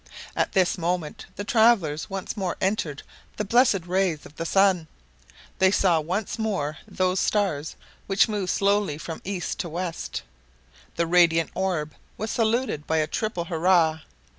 [0.35, 3.03] At this moment the travelers once more entered
[3.37, 4.87] the blessed rays of the sun.
[5.59, 7.75] They saw once more those stars
[8.07, 10.23] which move slowly from east to west.
[10.95, 13.99] The radiant orb was saluted by a triple hurrah.